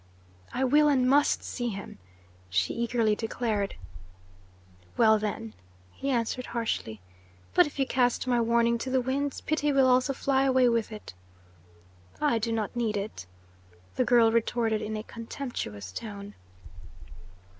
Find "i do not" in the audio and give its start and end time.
12.19-12.75